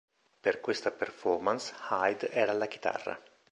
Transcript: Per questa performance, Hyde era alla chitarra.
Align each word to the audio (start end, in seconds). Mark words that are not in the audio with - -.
Per 0.41 0.61
questa 0.61 0.89
performance, 0.89 1.75
Hyde 1.91 2.31
era 2.31 2.51
alla 2.53 2.65
chitarra. 2.65 3.21